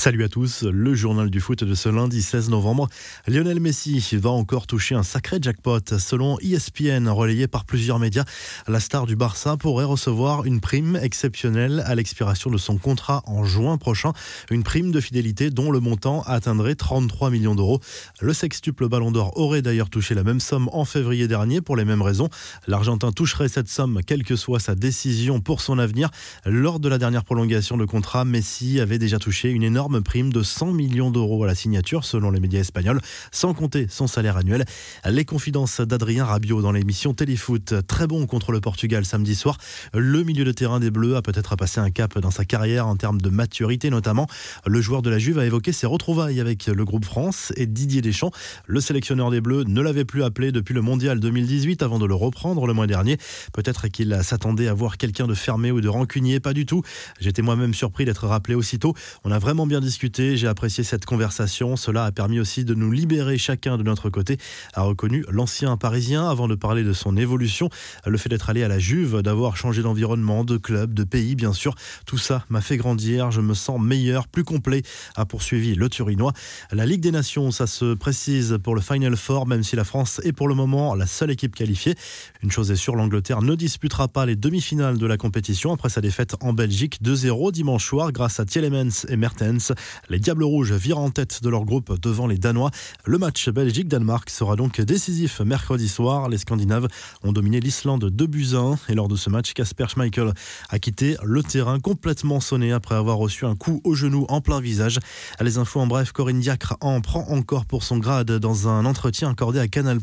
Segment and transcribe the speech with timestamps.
[0.00, 2.88] Salut à tous, le journal du foot de ce lundi 16 novembre.
[3.26, 5.80] Lionel Messi va encore toucher un sacré jackpot.
[5.98, 8.24] Selon ESPN, relayé par plusieurs médias,
[8.68, 13.42] la star du Barça pourrait recevoir une prime exceptionnelle à l'expiration de son contrat en
[13.42, 14.12] juin prochain.
[14.52, 17.80] Une prime de fidélité dont le montant atteindrait 33 millions d'euros.
[18.20, 21.84] Le sextuple Ballon d'Or aurait d'ailleurs touché la même somme en février dernier pour les
[21.84, 22.28] mêmes raisons.
[22.68, 26.08] L'Argentin toucherait cette somme quelle que soit sa décision pour son avenir.
[26.46, 30.42] Lors de la dernière prolongation de contrat, Messi avait déjà touché une énorme prime de
[30.42, 33.00] 100 millions d'euros à la signature, selon les médias espagnols,
[33.32, 34.64] sans compter son salaire annuel.
[35.04, 39.58] Les confidences d'Adrien Rabiot dans l'émission Téléfoot, très bon contre le Portugal samedi soir.
[39.94, 42.96] Le milieu de terrain des Bleus a peut-être passé un cap dans sa carrière en
[42.96, 44.26] termes de maturité notamment.
[44.66, 48.02] Le joueur de la Juve a évoqué ses retrouvailles avec le groupe France et Didier
[48.02, 48.30] Deschamps.
[48.66, 52.14] Le sélectionneur des Bleus ne l'avait plus appelé depuis le Mondial 2018 avant de le
[52.14, 53.18] reprendre le mois dernier.
[53.52, 56.82] Peut-être qu'il s'attendait à voir quelqu'un de fermé ou de rancunier, pas du tout.
[57.20, 58.94] J'étais moi-même surpris d'être rappelé aussitôt.
[59.24, 61.76] On a vraiment bien discuté, j'ai apprécié cette conversation.
[61.76, 64.38] Cela a permis aussi de nous libérer chacun de notre côté,
[64.74, 67.68] a reconnu l'ancien parisien avant de parler de son évolution.
[68.06, 71.52] Le fait d'être allé à la Juve, d'avoir changé d'environnement, de club, de pays, bien
[71.52, 71.74] sûr,
[72.06, 73.30] tout ça m'a fait grandir.
[73.30, 74.82] Je me sens meilleur, plus complet,
[75.16, 76.32] a poursuivi le Turinois.
[76.72, 80.20] La Ligue des Nations, ça se précise pour le Final Four, même si la France
[80.24, 81.94] est pour le moment la seule équipe qualifiée.
[82.42, 86.00] Une chose est sûre, l'Angleterre ne disputera pas les demi-finales de la compétition après sa
[86.00, 89.67] défaite en Belgique 2-0 dimanche soir grâce à Tielemans et Mertens.
[90.08, 92.70] Les Diables Rouges virent en tête de leur groupe devant les Danois.
[93.04, 96.28] Le match Belgique-Danemark sera donc décisif mercredi soir.
[96.28, 96.88] Les Scandinaves
[97.22, 100.32] ont dominé l'Islande 2 buts 1 et lors de ce match, Casper Schmeichel
[100.70, 104.60] a quitté le terrain complètement sonné après avoir reçu un coup au genou en plein
[104.60, 104.98] visage.
[105.40, 109.30] Les infos en bref, Corinne Diacre en prend encore pour son grade dans un entretien
[109.30, 109.98] accordé à Canal+.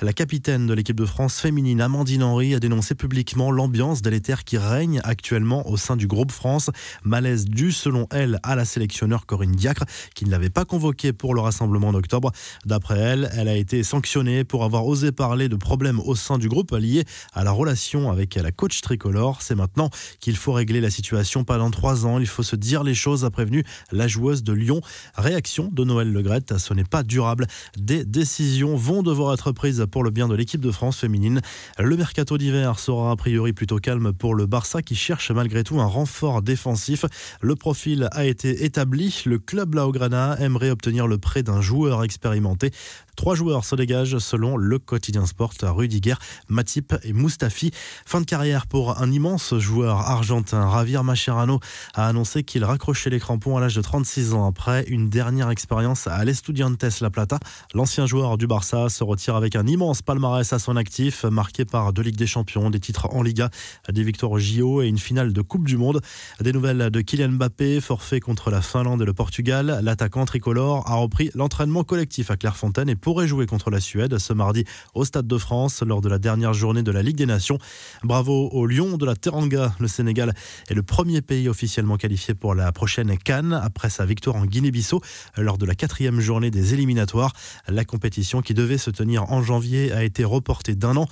[0.00, 4.58] La capitaine de l'équipe de France féminine, Amandine Henry, a dénoncé publiquement l'ambiance délétère qui
[4.58, 6.70] règne actuellement au sein du groupe France.
[7.04, 11.34] Malaise dû, selon elle, à la sélectionneur Corinne Diacre, qui ne l'avait pas convoquée pour
[11.34, 12.30] le rassemblement d'octobre.
[12.66, 16.48] D'après elle, elle a été sanctionnée pour avoir osé parler de problèmes au sein du
[16.48, 19.40] groupe liés à la relation avec la coach tricolore.
[19.40, 19.88] C'est maintenant
[20.20, 22.18] qu'il faut régler la situation, pas dans trois ans.
[22.18, 24.82] Il faut se dire les choses, a prévenu la joueuse de Lyon.
[25.14, 27.46] Réaction de Noël Legrette, ce n'est pas durable.
[27.78, 31.40] Des décisions vont devoir être prises pour le bien de l'équipe de France féminine.
[31.78, 35.80] Le mercato d'hiver sera a priori plutôt calme pour le Barça qui cherche malgré tout
[35.80, 37.06] un renfort défensif.
[37.40, 38.81] Le profil a été établi.
[38.84, 42.70] Le club Laograna aimerait obtenir le prêt d'un joueur expérimenté.
[43.16, 46.14] Trois joueurs se dégagent selon le quotidien sport Rudiger,
[46.48, 47.70] Matip et Mustafi.
[48.06, 50.70] Fin de carrière pour un immense joueur argentin.
[50.72, 51.60] Javier Mascherano
[51.94, 56.06] a annoncé qu'il raccrochait les crampons à l'âge de 36 ans après une dernière expérience
[56.06, 57.38] à l'Estudiantes La Plata.
[57.74, 61.92] L'ancien joueur du Barça se retire avec un immense palmarès à son actif, marqué par
[61.92, 63.50] deux Ligues des Champions, des titres en Liga,
[63.90, 66.00] des victoires JO et une finale de Coupe du Monde.
[66.40, 69.80] Des nouvelles de Kylian Mbappé, forfait contre la Finlande et le Portugal.
[69.82, 74.64] L'attaquant tricolore a repris l'entraînement collectif à Clairefontaine pourrait jouer contre la Suède ce mardi
[74.94, 77.58] au Stade de France lors de la dernière journée de la Ligue des Nations.
[78.04, 79.74] Bravo au Lion de la Teranga.
[79.80, 80.32] Le Sénégal
[80.70, 85.02] est le premier pays officiellement qualifié pour la prochaine Cannes après sa victoire en Guinée-Bissau
[85.36, 87.32] lors de la quatrième journée des éliminatoires.
[87.66, 91.06] La compétition qui devait se tenir en janvier a été reportée d'un an.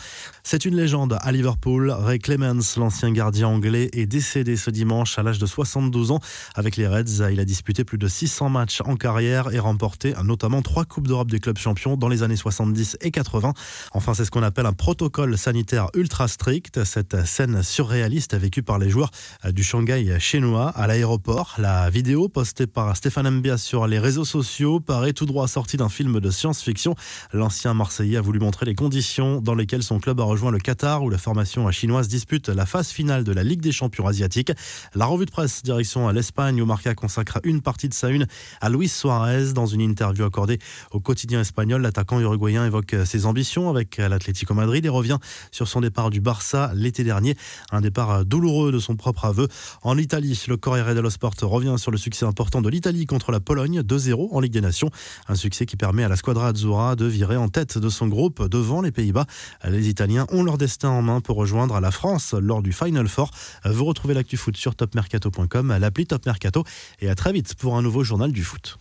[0.44, 1.90] C'est une légende à Liverpool.
[1.90, 6.20] Ray Clemens, l'ancien gardien anglais, est décédé ce dimanche à l'âge de 72 ans.
[6.54, 10.62] Avec les Reds, il a disputé plus de 600 matchs en carrière et remporté notamment
[10.62, 13.54] trois Coupes d'Europe des clubs champions dans les années 70 et 80.
[13.92, 16.84] Enfin, c'est ce qu'on appelle un protocole sanitaire ultra strict.
[16.84, 19.10] Cette scène surréaliste vécue par les joueurs
[19.50, 21.54] du Shanghai chinois à l'aéroport.
[21.58, 25.88] La vidéo postée par Stéphane Mbia sur les réseaux sociaux paraît tout droit sortie d'un
[25.88, 26.94] film de science-fiction.
[27.32, 31.02] L'ancien Marseillais a voulu montrer les conditions dans lesquelles son club a rejoint le Qatar
[31.02, 34.52] où la formation chinoise dispute la phase finale de la Ligue des champions asiatiques.
[34.94, 38.26] La revue de presse direction à l'Espagne où Marca consacre une partie de sa une
[38.60, 40.58] à Luis Suarez dans une interview accordée
[40.90, 41.40] au quotidien
[41.78, 45.18] L'attaquant uruguayen évoque ses ambitions avec l'Atlético Madrid et revient
[45.50, 47.36] sur son départ du Barça l'été dernier.
[47.70, 49.48] Un départ douloureux de son propre aveu.
[49.82, 53.40] En Italie, le Corriere dello Sport revient sur le succès important de l'Italie contre la
[53.40, 54.90] Pologne 2-0 en Ligue des Nations.
[55.28, 58.48] Un succès qui permet à la Squadra Azzurra de virer en tête de son groupe
[58.48, 59.26] devant les Pays-Bas.
[59.64, 63.30] Les Italiens ont leur destin en main pour rejoindre la France lors du Final Four.
[63.64, 66.64] Vous retrouvez l'actu foot sur topmercato.com, l'appli Top Mercato
[67.00, 68.78] et à très vite pour un nouveau journal du foot.